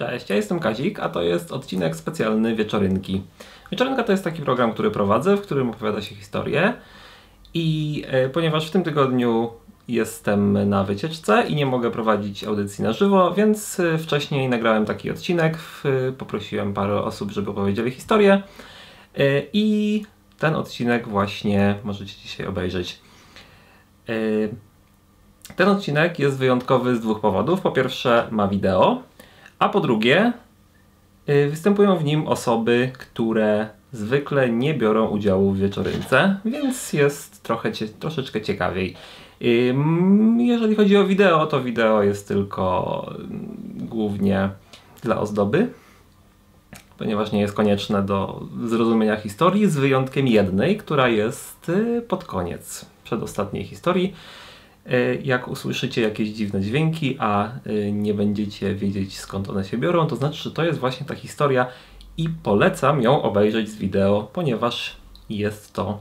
[0.00, 3.22] Cześć, ja jestem Kazik, a to jest odcinek specjalny Wieczorynki.
[3.70, 6.72] Wieczorynka to jest taki program, który prowadzę, w którym opowiada się historię.
[7.54, 9.50] I e, ponieważ w tym tygodniu
[9.88, 15.10] jestem na wycieczce i nie mogę prowadzić audycji na żywo, więc e, wcześniej nagrałem taki
[15.10, 15.84] odcinek, w,
[16.18, 18.42] poprosiłem parę osób, żeby opowiedzieli historię.
[19.18, 20.02] E, I
[20.38, 23.00] ten odcinek właśnie możecie dzisiaj obejrzeć.
[25.56, 27.60] Ten odcinek jest wyjątkowy z dwóch powodów.
[27.60, 29.02] Po pierwsze, ma wideo,
[29.60, 30.32] a po drugie,
[31.28, 37.72] y, występują w nim osoby, które zwykle nie biorą udziału w wieczorynce, więc jest trochę,
[38.00, 38.94] troszeczkę ciekawiej.
[39.42, 44.50] Ym, Jeżeli chodzi o wideo, to wideo jest tylko mm, głównie
[45.02, 45.68] dla ozdoby,
[46.98, 52.86] ponieważ nie jest konieczne do zrozumienia historii, z wyjątkiem jednej, która jest y, pod koniec
[53.04, 54.14] przedostatniej historii.
[54.90, 60.06] E, Jak usłyszycie jakieś dziwne dźwięki, a e, nie będziecie wiedzieć skąd one się biorą,
[60.06, 61.66] to znaczy, że to jest właśnie ta historia
[62.16, 64.96] i polecam ją obejrzeć z wideo, ponieważ
[65.30, 66.00] jest to.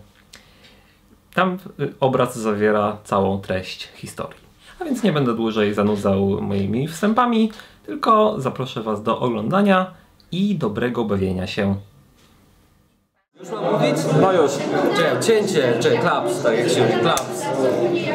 [1.34, 4.40] Tam e, obraz zawiera całą treść historii.
[4.80, 7.52] A więc nie będę dłużej zanudzał moimi wstępami,
[7.86, 9.92] tylko zaproszę Was do oglądania
[10.32, 11.76] i dobrego bawienia się.
[13.40, 13.98] Już mam mówić?
[14.22, 14.52] No już.
[14.98, 17.46] Czekaj, cięcie, czekaj, klaps, tak jak się mówi, klaps.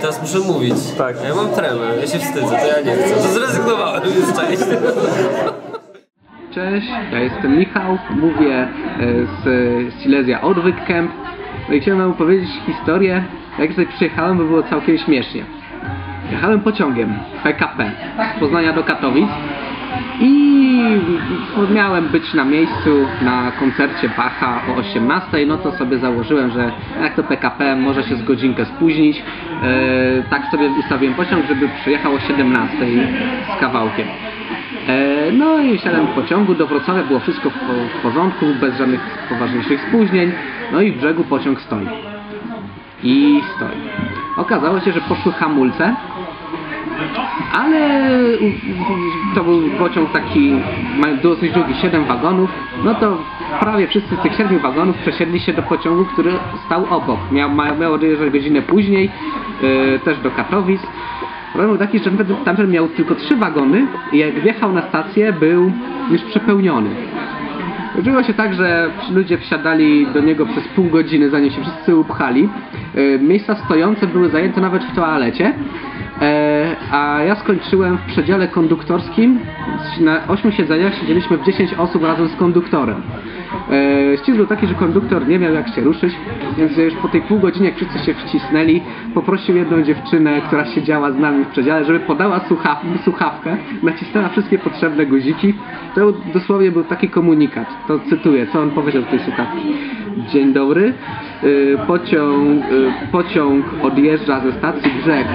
[0.00, 0.74] Teraz muszę mówić.
[0.98, 1.16] Tak.
[1.28, 3.14] Ja mam tremę, ja się wstydzę, to ja nie chcę.
[3.14, 4.62] To zrezygnowałem już część.
[6.54, 8.68] Cześć, ja jestem Michał, mówię e,
[9.42, 11.10] z Silesia Odwyk Camp.
[11.68, 13.24] No i chciałem wam opowiedzieć historię,
[13.58, 15.44] jak tutaj przyjechałem, bo było całkiem śmiesznie.
[16.30, 17.92] Jechałem pociągiem PKP
[18.36, 19.28] z Poznania do Katowic
[20.20, 20.43] i
[21.74, 27.14] miałem być na miejscu na koncercie Bacha o 18, no to sobie założyłem, że jak
[27.16, 29.22] to PKP może się z godzinkę spóźnić.
[29.62, 32.76] E, tak sobie ustawiłem pociąg, żeby przyjechał o 17
[33.56, 34.08] z kawałkiem.
[34.88, 37.54] E, No i wsiadłem w pociągu, do Wrocławia było wszystko w,
[37.98, 40.32] w porządku, bez żadnych poważniejszych spóźnień.
[40.72, 41.86] No i w brzegu pociąg stoi.
[43.02, 43.78] I stoi.
[44.36, 45.94] Okazało się, że poszły hamulce,
[47.52, 48.10] ale
[49.34, 50.52] to był pociąg taki
[51.22, 52.50] dosyć długi, 7 wagonów,
[52.84, 53.18] no to
[53.60, 56.32] prawie wszyscy z tych 7 wagonów przesiedli się do pociągu, który
[56.66, 57.18] stał obok.
[57.32, 57.50] Miał,
[57.80, 59.10] miał odjeżdżać godzinę później,
[59.62, 60.80] yy, też do Katowic.
[61.52, 62.10] Problem był taki, że
[62.44, 65.72] tamten miał tylko 3 wagony i jak wjechał na stację był
[66.10, 66.90] już przepełniony.
[67.96, 72.48] Chodziło się tak, że ludzie wsiadali do niego przez pół godziny, zanim się wszyscy upchali.
[72.94, 75.54] E, Miejsca stojące były zajęte nawet w toalecie.
[76.74, 79.38] E, A ja skończyłem w przedziale konduktorskim.
[80.00, 83.02] Na 8 siedzeniach siedzieliśmy w 10 osób razem z konduktorem.
[83.70, 86.14] E, Ścisk był taki, że konduktor nie miał jak się ruszyć,
[86.58, 88.82] więc już po tej pół godzinie, jak wszyscy się wcisnęli,
[89.14, 94.58] poprosił jedną dziewczynę, która siedziała z nami w przedziale, żeby podała słuchaw słuchawkę, nacisnęła wszystkie
[94.58, 95.54] potrzebne guziki.
[95.94, 97.66] To dosłownie był taki komunikat.
[97.88, 99.74] To cytuję, co on powiedział w tej słuchawki.
[100.32, 100.92] Dzień dobry.
[101.44, 105.26] Y, Pociąg, y, pociąg odjeżdża ze stacji Brzeg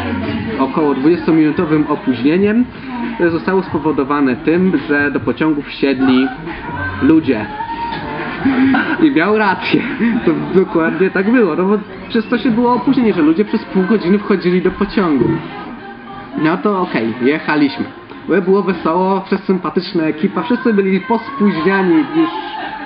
[0.59, 0.95] około
[1.29, 2.65] 20-minutowym opóźnieniem.
[3.31, 6.27] Zostało spowodowane tym, że do pociągu wsiedli
[7.01, 7.45] ludzie.
[9.03, 9.81] I miał rację.
[10.25, 11.55] To dokładnie tak było.
[11.55, 11.77] No bo
[12.09, 15.25] przez to się było opóźnienie, że ludzie przez pół godziny wchodzili do pociągu.
[16.43, 17.85] No to okej, jechaliśmy.
[18.27, 22.29] Bo Było wesoło, przez sympatyczna ekipa, wszyscy byli pospóźniani już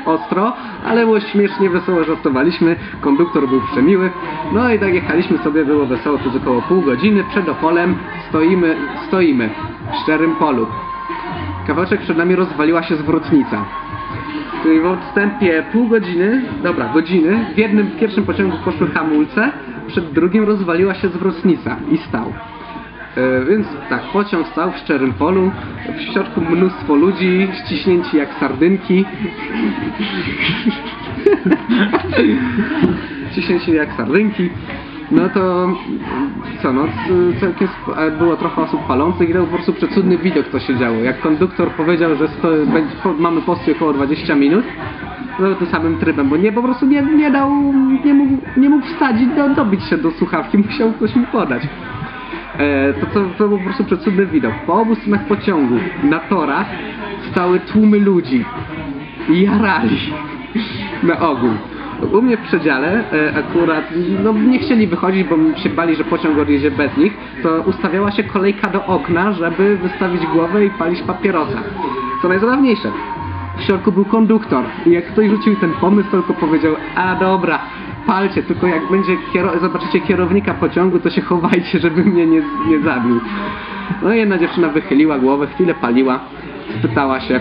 [0.05, 0.53] ostro,
[0.85, 4.11] ale było śmiesznie, wesoło żartowaliśmy, konduktor był przemiły.
[4.53, 7.95] No i tak jechaliśmy sobie, było wesoło przez około pół godziny, przed Opolem
[8.29, 8.75] stoimy,
[9.07, 9.49] stoimy
[9.91, 10.67] w szczerym polu.
[11.67, 13.65] Kawałeczek przed nami rozwaliła się zwrotnica.
[14.83, 19.51] W odstępie pół godziny, dobra, godziny, w jednym pierwszym pociągu poszły hamulce,
[19.87, 22.33] przed drugim rozwaliła się zwrotnica i stał.
[23.17, 25.51] E, więc tak, pociąg stał w szczerym polu,
[25.97, 29.05] w środku mnóstwo ludzi, ściśnięci jak sardynki.
[33.31, 34.49] ściśnięci jak sardynki.
[35.11, 35.67] No to
[36.61, 36.87] co no,
[37.41, 40.77] całkiem e, było trochę osób palących i to był po prostu przecudny widok co się
[40.77, 40.97] działo.
[40.97, 42.27] Jak konduktor powiedział, że
[43.19, 44.65] mamy postój około 20 minut,
[45.39, 47.51] no tym samym trybem, bo nie po prostu nie, nie dał,
[48.05, 51.63] nie mógł, nie mógł wsadzić, do, dobić się do słuchawki, musiał ktoś mu podać.
[52.59, 53.05] E, to,
[53.37, 54.53] to, był po prostu przecudny widok.
[54.67, 56.67] Po obu stronach pociągu, na torach,
[57.31, 58.45] stały tłumy ludzi
[59.29, 59.97] i jarali
[61.03, 61.49] na ogół.
[62.11, 63.83] U mnie w przedziale e, akurat
[64.23, 67.13] no, nie chcieli wychodzić, bo się bali, że pociąg odjedzie bez nich,
[67.43, 71.59] to ustawiała się kolejka do okna, żeby wystawić głowę i palić papierosa.
[72.21, 72.91] Co najzabawniejsze,
[73.57, 77.59] w środku był konduktor i jak ktoś rzucił ten pomysł, tylko powiedział, a dobra,
[78.07, 82.79] palcie, tylko jak będzie kiero- zobaczycie kierownika pociągu, to się chowajcie, żeby mnie nie, nie
[82.79, 83.19] zabił.
[84.01, 86.19] No i jedna dziewczyna wychyliła głowę, chwilę paliła,
[86.79, 87.39] spytała się.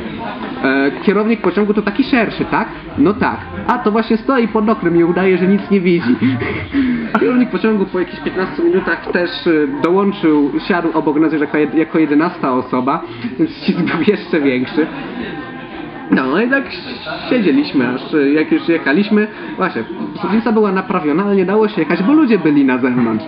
[0.64, 2.68] E, kierownik pociągu to taki szerszy, tak?
[2.98, 3.36] No tak.
[3.66, 6.16] A to właśnie stoi pod oknem i udaje, że nic nie widzi.
[7.20, 9.50] Kierownik pociągu po jakichś 15 minutach też e,
[9.82, 13.02] dołączył, siadł obok nas jako, jako 11 osoba,
[13.38, 14.86] więc ścisk był jeszcze większy.
[16.10, 16.64] No i tak
[17.30, 18.00] siedzieliśmy, aż
[18.34, 19.26] jak już jechaliśmy,
[19.56, 19.84] właśnie,
[20.22, 23.24] sublica była naprawiona, ale nie dało się jechać, bo ludzie byli na zewnątrz.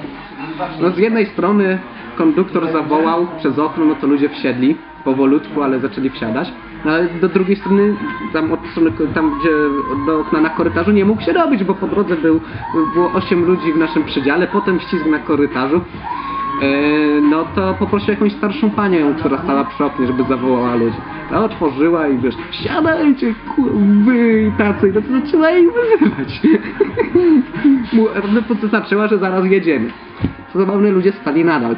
[0.80, 1.78] No z jednej strony
[2.16, 6.52] konduktor zawołał przez okno, no to ludzie wsiedli powolutku, ale zaczęli wsiadać.
[6.84, 7.96] No ale do drugiej strony,
[8.32, 9.50] tam od strony, tam gdzie
[10.06, 12.40] do okna na korytarzu nie mógł się robić, bo po drodze był,
[12.94, 15.80] było 8 ludzi w naszym przedziale, potem ścisk na korytarzu.
[16.62, 20.96] E, no to poprosił jakąś starszą panią, która stała przy oknie, żeby zawołała ludzi.
[21.30, 23.34] Ta otworzyła i wiesz, siadajcie,
[24.04, 26.40] wy tacy, no to zaczęła ich wyzywać.
[27.92, 28.08] Mu-
[28.62, 29.90] zaznaczyła, że zaraz jedziemy.
[30.52, 31.76] Co zabawne, ludzie stali nadal.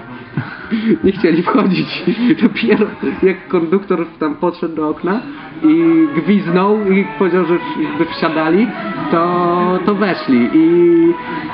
[1.05, 2.05] Nie chcieli wchodzić.
[2.43, 2.87] Dopiero
[3.23, 5.21] jak konduktor tam podszedł do okna
[5.63, 7.59] i gwiznął i powiedział, że
[7.99, 8.67] by wsiadali,
[9.11, 10.51] to, to weszli.
[10.55, 10.97] I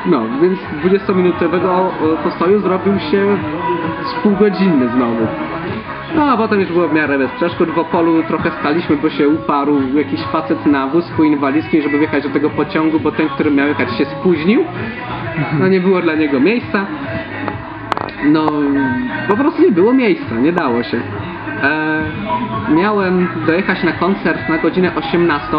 [0.07, 3.37] no, więc 20-minutowego e, postoju zrobił się
[4.05, 5.27] z półgodzinny znowu.
[6.15, 7.71] No a potem już było w miarę bez przeszkód.
[7.71, 12.31] W Opolu trochę staliśmy, bo się uparł jakiś facet na wózku inwalidzkim, żeby wjechać do
[12.31, 14.65] tego pociągu, bo ten, który miał jechać się spóźnił.
[15.59, 16.87] No nie było dla niego miejsca.
[18.25, 18.47] No,
[19.29, 21.01] po prostu nie było miejsca, nie dało się.
[21.63, 22.03] E,
[22.75, 25.57] miałem dojechać na koncert na godzinę 18.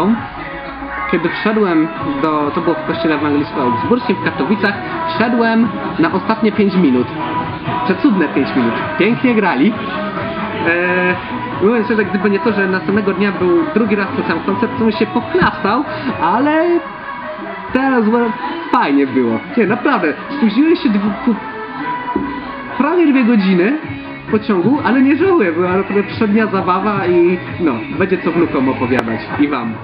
[1.10, 1.88] Kiedy wszedłem
[2.22, 4.74] do, to było w kościele ewangelicko-augsburskim w Katowicach,
[5.14, 5.68] wszedłem
[5.98, 7.06] na ostatnie 5 minut.
[7.84, 8.74] Przecudne 5 minut.
[8.98, 9.72] Pięknie grali.
[10.68, 11.14] E,
[11.62, 14.78] mówiąc szczerze, gdyby nie to, że następnego dnia był drugi raz ten sam koncert, to
[14.78, 15.84] bym się pochlastał,
[16.22, 16.66] ale
[17.72, 18.04] teraz
[18.72, 19.38] fajnie było.
[19.56, 20.88] Nie, naprawdę, spóźniłem się
[22.84, 23.78] prawie dwie godziny
[24.30, 29.48] pociągu, ale nie żałuję, była naprawdę przednia zabawa i no, będzie co wnukom opowiadać i
[29.48, 29.74] wam.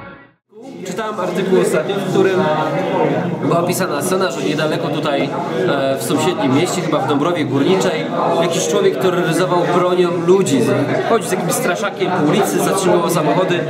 [0.87, 2.41] Czytałem artykuł ostatnio, w którym
[3.43, 5.31] była opisana scena, że niedaleko tutaj
[5.69, 8.07] e, w sąsiednim mieście, chyba w Dąbrowie Górniczej,
[8.43, 10.61] jakiś człowiek terroryzował bronią ludzi.
[11.09, 13.61] Chodził z jakimś straszakiem po ulicy, zatrzymywał samochody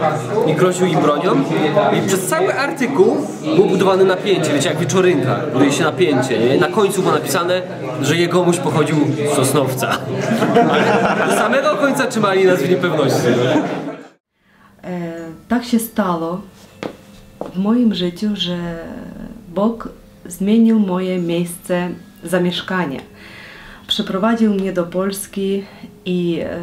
[0.47, 1.31] i groził im bronią.
[1.99, 3.17] I przez cały artykuł
[3.57, 6.39] był budowany napięcie, wiecie, jak wieczorynka, buduje się napięcie.
[6.39, 6.59] Nie?
[6.59, 7.63] Na końcu było napisane,
[8.03, 8.97] że jegomość pochodził
[9.33, 9.91] z Sosnowca.
[11.29, 13.29] Do samego końca trzymali nas w niepewności.
[14.85, 14.91] E,
[15.49, 16.41] tak się stało
[17.45, 18.85] w moim życiu, że
[19.49, 19.89] Bóg
[20.27, 21.89] zmienił moje miejsce
[22.25, 23.01] zamieszkania.
[23.87, 25.65] Przyprowadził mnie do Polski
[26.05, 26.59] i e,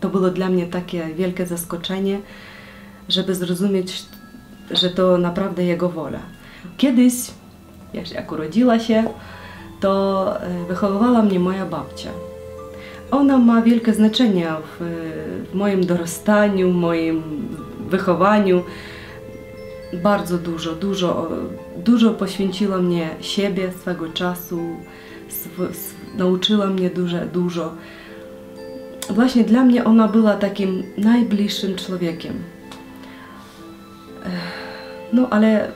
[0.00, 2.20] to było dla mnie takie wielkie zaskoczenie,
[3.08, 4.04] żeby zrozumieć,
[4.70, 6.20] że to naprawdę Jego wola.
[6.76, 7.14] Kiedyś,
[7.94, 9.04] jak, jak urodziła się,
[9.80, 12.10] to e, wychowywała mnie moja babcia.
[13.10, 14.84] Ona ma wielkie znaczenie w,
[15.50, 17.22] w moim dorastaniu, moim
[17.90, 18.62] wychowaniu.
[20.02, 21.28] Bardzo dużo, dużo,
[21.76, 24.60] dużo poświęciła mnie siebie, swego czasu,
[25.28, 25.72] sw,
[26.16, 27.72] nauczyła mnie dużo, dużo.
[29.10, 32.34] Właśnie dla mnie ona była takim najbliższym człowiekiem.
[35.12, 35.72] No ale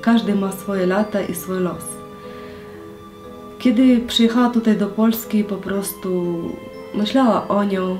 [0.00, 1.84] każdy ma swoje lata i swój los.
[3.58, 6.40] Kiedy przyjechała tutaj do Polski, po prostu
[6.94, 7.98] myślała o nią,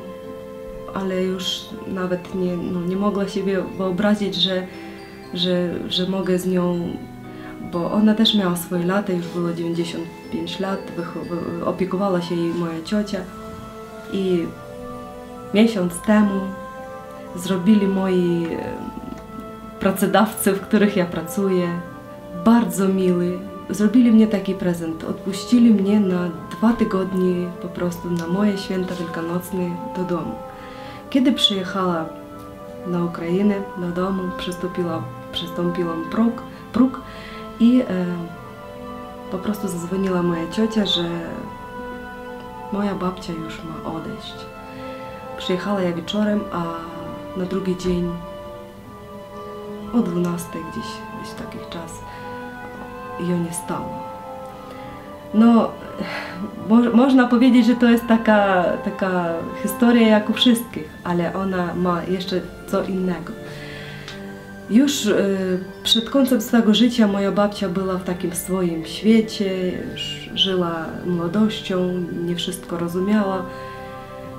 [0.96, 4.67] ale już nawet nie, no, nie mogła sobie wyobrazić, że,
[5.34, 6.79] że, że mogę z nią,
[7.72, 10.93] bo ona też miała swoje lata, już było 95 lat,
[11.65, 13.20] opiekowała się jej moja ciocia
[14.12, 14.46] i
[15.55, 16.41] miesiąc temu
[17.36, 18.46] zrobili moi
[19.81, 21.69] pracodawcy, w których ja pracuję,
[22.44, 23.38] bardzo miły.
[23.70, 25.05] Zrobili mnie taki prezent.
[25.05, 30.34] Odpuścili mnie na dwa tygodnie po prostu na moje święta wielkanocne do domu.
[31.10, 32.05] Kiedy przyjechała
[32.86, 37.01] na Ukrainę, do domu, przystąpiła, przystąpiłam próg, próg
[37.60, 37.84] i e,
[39.31, 41.08] po prostu zadzwoniła moja ciocia, że
[42.72, 44.34] moja babcia już ma odejść.
[45.39, 46.63] Przyjechała ja wieczorem, a
[47.39, 48.13] na drugi dzień
[49.94, 50.86] o 12 gdzieś,
[51.20, 51.93] gdzieś takich czas
[53.20, 54.16] ją nie stało.
[55.36, 55.70] No,
[56.69, 59.24] mo- można powiedzieć, że to jest taka, taka
[59.62, 63.32] historia jak u wszystkich, ale ona ma jeszcze co innego.
[64.70, 69.72] Już y, przed końcem swego życia moja babcia była w takim swoim świecie,
[70.34, 70.74] żyła
[71.06, 71.93] młodością,
[72.26, 73.43] nie wszystko rozumiała,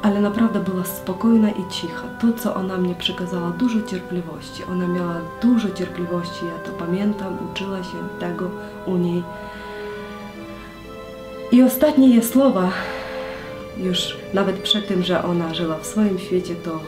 [0.03, 2.03] ale naprawdę była spokojna i cicha.
[2.21, 4.63] To, co ona mnie przekazała, dużo cierpliwości.
[4.71, 8.49] Ona miała dużo cierpliwości, ja to pamiętam, uczyła się tego
[8.85, 9.23] u niej.
[11.51, 12.71] I ostatnie jej słowa
[13.77, 16.79] już nawet przed tym, że ona żyła w swoim świecie, to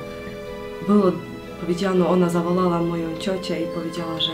[0.88, 1.12] było
[1.62, 4.32] powiedziano, ona zawołała moją ciocię i powiedziała, że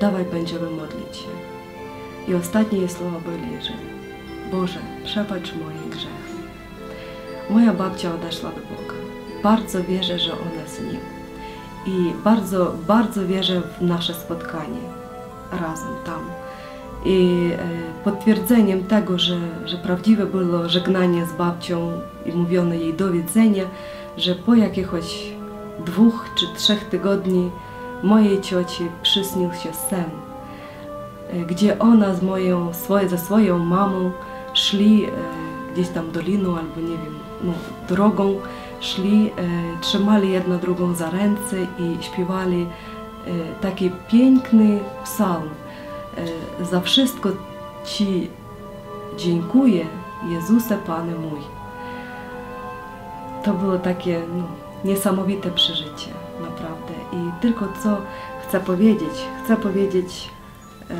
[0.00, 1.28] dawaj będziemy modlić się.
[2.28, 3.72] I ostatnie jej słowa byli, że
[4.50, 6.40] Boże, przebacz moje grzechy.
[7.50, 8.94] Moja babcia odeszła do Boga.
[9.42, 11.00] Bardzo wierzę, że ona z Nim.
[11.86, 14.80] I bardzo, bardzo wierzę w nasze spotkanie
[15.52, 16.30] razem tam.
[17.04, 21.92] I e, potwierdzeniem tego, że, że prawdziwe było żegnanie z babcią
[22.26, 23.64] i mówiono jej do widzenia,
[24.16, 25.32] że po jakiegoś
[25.86, 27.50] dwóch czy trzech tygodni
[28.02, 30.10] mojej cioci przysnił się sen,
[31.30, 34.10] e, gdzie ona z moją, swoje, ze swoją mamą
[34.54, 35.08] szli e,
[35.72, 37.14] gdzieś tam doliną albo nie wiem,
[37.44, 37.52] no,
[37.88, 38.34] drogą,
[38.80, 39.30] szli,
[39.80, 42.66] trzymali jedna drugą za ręce i śpiewali
[43.60, 45.48] taki piękny psalm.
[46.20, 47.28] E, za wszystko
[47.84, 48.30] Ci
[49.18, 49.86] dziękuję,
[50.30, 51.40] Jezuse Panie mój.
[53.44, 54.44] To było takie no,
[54.84, 56.10] niesamowite przeżycie,
[56.40, 56.94] naprawdę.
[57.12, 57.96] I tylko co
[58.42, 60.30] chcę powiedzieć, chcę powiedzieć
[60.90, 60.96] e,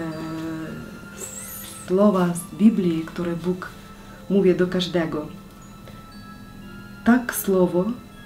[1.89, 3.69] słowa z Biblii, które Bóg
[4.31, 5.27] mówi do każdego.
[7.05, 7.85] Tak słowo,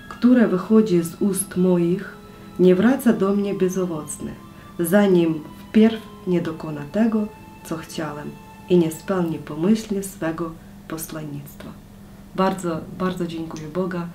[0.09, 2.15] które wychodzi z ust moich,
[2.59, 4.33] nie wraca do mnie bezowocne,
[4.79, 7.26] zanim wpierw nie dokona tego,
[7.64, 8.31] co chciałem
[8.69, 10.52] i nie spełni pomyśli swego
[10.88, 11.71] posłannictwa.
[12.35, 14.09] Bardzo, bardzo dziękuję Boga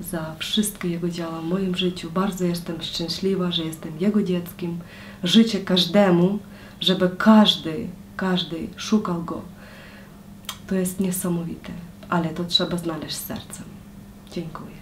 [0.00, 2.10] za wszystkie Jego działa w moim życiu.
[2.10, 4.78] Bardzo jestem szczęśliwa, że jestem Jego dzieckiem.
[5.24, 6.38] Życzę każdemu,
[6.80, 9.42] żeby każdy, każdy szukał Go.
[10.66, 11.72] To jest niesamowite,
[12.08, 13.64] ale to trzeba znaleźć sercem.
[14.32, 14.79] Dziękuję.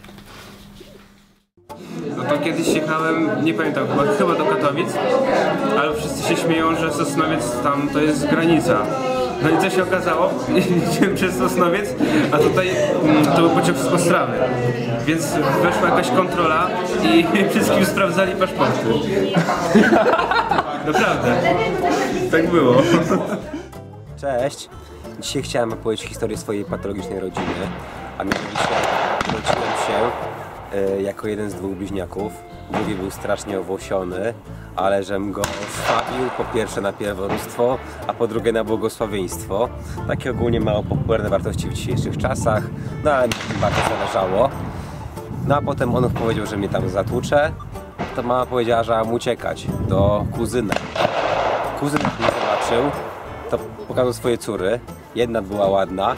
[2.16, 4.88] No to kiedyś jechałem, nie pamiętam, chyba, chyba do Katowic,
[5.80, 8.82] ale wszyscy się śmieją, że Sosnowiec tam to jest granica.
[9.42, 10.30] No i co się okazało?
[10.54, 11.94] Jedziemy przez Sosnowiec,
[12.32, 12.68] a tutaj
[13.04, 14.32] mm, to był pociąg z Ostrawy.
[15.06, 16.68] Więc weszła jakaś kontrola
[17.02, 18.86] i wszystkim sprawdzali paszporty.
[20.86, 21.36] Naprawdę.
[22.30, 22.74] Tak było.
[24.20, 24.68] Cześć!
[25.20, 27.46] Dzisiaj chciałem opowiedzieć historię swojej patologicznej rodziny,
[28.18, 28.68] a mianowicie
[29.28, 30.10] urodziłem się
[31.02, 32.32] jako jeden z dwóch bliźniaków.
[32.70, 34.34] Drugi był strasznie owłosiony,
[34.76, 35.42] ale żem go
[35.86, 39.68] sławił po pierwsze na pierworództwo, a po drugie na błogosławieństwo.
[40.08, 42.62] Takie ogólnie mało popularne wartości w dzisiejszych czasach,
[43.04, 44.48] no ale mi bardzo zależało.
[45.46, 47.52] No a potem on powiedział, że mnie tam zatłucze.
[48.16, 50.74] To mama powiedziała, że mam uciekać do kuzyna.
[51.80, 52.90] Kuzyn mnie zobaczył,
[53.50, 53.58] to
[53.88, 54.80] pokazał swoje córy.
[55.14, 56.14] Jedna była ładna,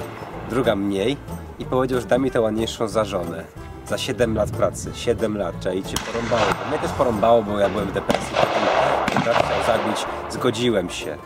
[0.51, 1.17] druga mniej
[1.59, 3.45] i powiedział, że da mi tę ładniejszą za żonę.
[3.91, 4.91] Za 7 lat pracy.
[4.95, 6.43] 7 lat, czajcie, porąbało.
[6.43, 6.69] go.
[6.69, 10.07] Mnie też porąbało, bo ja byłem w depresji, potem chciał zabić.
[10.31, 11.17] Zgodziłem się.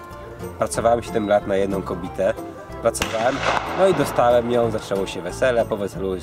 [0.59, 2.35] Pracowałem 7 lat na jedną kobietę.
[2.83, 3.37] Pracowałem,
[3.79, 5.65] no i dostałem ją, zaczęło się wesele.
[5.65, 6.17] Po weselu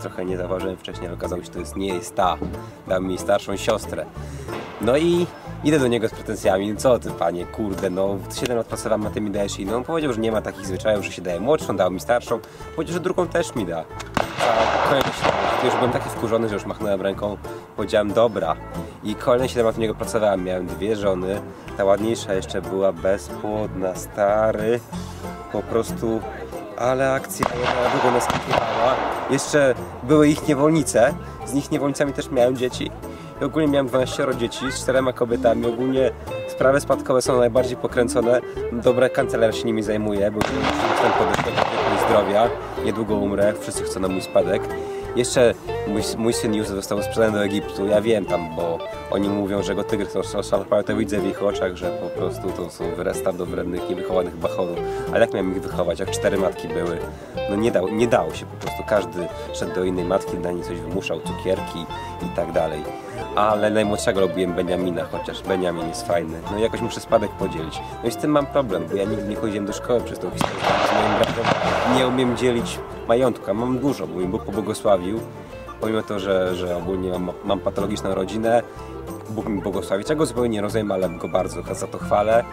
[0.00, 2.36] trochę nie zauważyłem wcześniej, okazało się, że to jest, nie jest ta.
[2.86, 4.06] Dał mi starszą siostrę.
[4.80, 5.26] No i
[5.64, 9.20] idę do niego z pretensjami, co ty panie, kurde, no 7 lat pracowałem, a ty
[9.20, 9.84] mi dajesz inną.
[9.84, 12.40] Powiedział, że nie ma takich zwyczajów, że się daje młodszą, dał mi starszą.
[12.76, 13.84] Powiedział, że drugą też mi da.
[14.38, 15.64] Za kolejne 7 lat.
[15.64, 17.36] Już byłem taki wkurzony, że już machnąłem ręką.
[17.76, 18.56] Powiedziałem, dobra.
[19.04, 20.44] I kolejne 7 lat u niego pracowałem.
[20.44, 21.40] Miałem dwie żony.
[21.76, 24.80] Ta ładniejsza jeszcze była bezpłodna, stary.
[25.52, 26.20] Po prostu
[26.78, 28.94] ale akcja jedna długo naskakiwała.
[29.30, 31.14] Jeszcze były ich niewolnice,
[31.46, 32.90] z nich niewolnicami też miałem dzieci.
[33.44, 35.66] Ogólnie miałem 12 dzieci z czterema kobietami.
[35.66, 36.10] Ogólnie
[36.48, 38.40] sprawy spadkowe są najbardziej pokręcone.
[38.72, 42.48] Dobra kancelaria się nimi zajmuje, bo jestem podeszły do wieku zdrowia.
[42.84, 44.62] Niedługo umrę, wszyscy chcą na mój spadek.
[45.16, 45.54] Jeszcze
[45.88, 47.86] mój, mój syn Józef został sprzedany do Egiptu.
[47.86, 48.78] Ja wiem tam, bo
[49.10, 52.70] oni mówią, że go tygrys rozszarpał, to widzę w ich oczach, że po prostu to
[52.70, 54.78] są wyrasta do wrednych, niewychowanych bachorów.
[55.12, 56.98] Ale jak miałem ich wychować, jak cztery matki były?
[57.50, 58.82] No nie, dało, nie dało się po prostu.
[58.88, 61.86] Każdy szedł do innej matki, dla niej coś wymuszał, cukierki
[62.22, 62.82] i tak dalej.
[63.36, 66.38] Ale najmłodszego robiłem Beniamina, chociaż Beniamin jest fajny.
[66.52, 67.80] No jakoś muszę spadek podzielić.
[68.02, 70.30] No i z tym mam problem, bo ja nigdy nie chodziłem do szkoły przez tą
[70.30, 71.44] historię z moim bratem.
[71.96, 75.20] Nie umiem dzielić majątku, a mam dużo, bo mi Bóg pobłogosławił.
[75.80, 78.62] Pomimo to, że, że ogólnie mam, mam patologiczną rodzinę,
[79.30, 82.44] Bóg mi błogosławi, czego zupełnie nie rozumiem, ale go bardzo za to chwalę.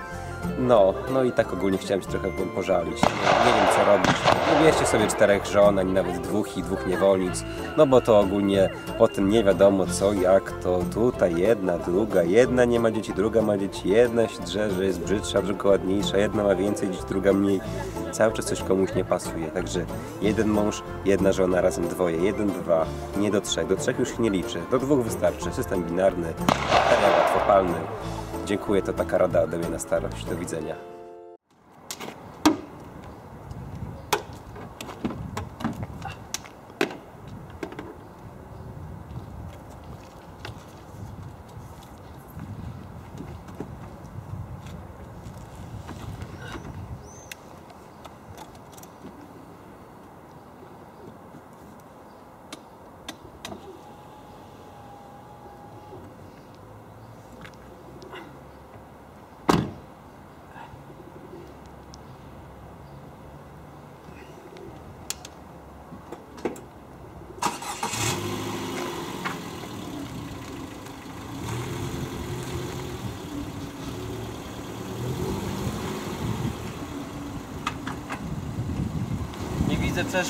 [0.60, 3.02] No, no i tak ogólnie chciałem się trochę pożalić.
[3.02, 4.16] Nie, wiem co robić.
[4.64, 7.44] Wierzcie sobie czterech żon, ani nawet dwóch i dwóch niewolnic.
[7.78, 12.80] No bo to ogólnie potem nie wiadomo co, jak to tutaj jedna, druga, jedna nie
[12.80, 16.56] ma dzieci, druga ma dzieci, jedna się drze, że jest brzydsza, druga ładniejsza, jedna ma
[16.56, 17.62] więcej dzieci, druga mniej.
[18.12, 19.48] Cały czas coś komuś nie pasuje.
[19.48, 19.86] Także
[20.22, 22.18] jeden mąż, jedna żona, razem dwoje.
[22.18, 22.86] Jeden, dwa,
[23.18, 23.68] nie do trzech.
[23.68, 24.62] Do trzech już nie liczy.
[24.72, 25.52] Do dwóch wystarczy.
[25.52, 26.34] System binarny,
[27.20, 27.78] łatwopalny.
[28.46, 30.26] Dziękuję, to taka rada ode mnie na starość.
[30.26, 30.95] Do widzenia.
[80.06, 80.24] Widzę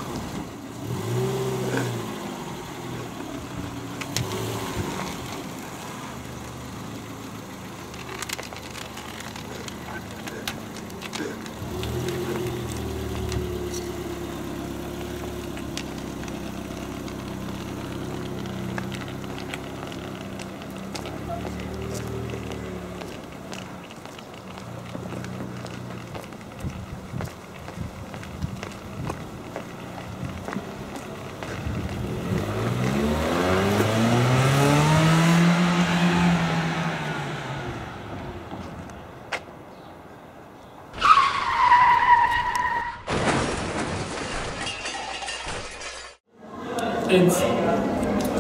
[47.09, 47.41] Więc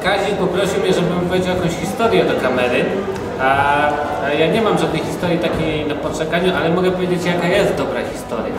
[0.03, 2.85] Kazik poprosił mnie, żebym powiedział jakąś historię do kamery.
[3.41, 3.49] A,
[4.39, 8.55] ja nie mam żadnej historii takiej na poczekaniu, ale mogę powiedzieć jaka jest dobra historia.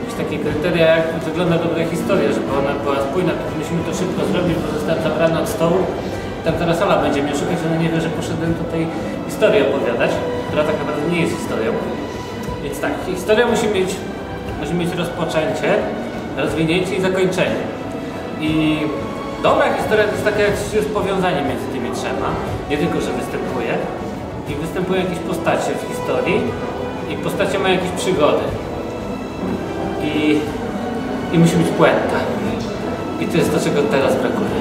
[0.00, 4.56] Jakieś takie kryteria, jak wygląda dobra historia, żeby ona była spójna, musimy to szybko zrobić,
[4.62, 5.78] bo zostałem zabrany od stołu.
[6.44, 8.86] Tam teraz Ola będzie mnie szukać, ona nie wie, że poszedłem tutaj
[9.28, 10.10] historię opowiadać,
[10.48, 11.72] która tak naprawdę nie jest historią.
[12.64, 13.90] Więc tak, historia musi mieć,
[14.60, 15.70] musi mieć rozpoczęcie,
[16.36, 17.60] rozwinięcie i zakończenie.
[18.40, 18.78] I
[19.42, 20.42] dobra historia to jest takie
[20.74, 22.28] jest powiązanie między tymi trzema.
[22.70, 23.74] Nie tylko, że występuje.
[24.48, 26.40] I występują jakieś postacie w historii
[27.10, 28.44] i postacie mają jakieś przygody.
[30.04, 30.40] I,
[31.32, 32.18] i musi być puenta.
[33.20, 34.57] I to jest to, czego teraz brakuje.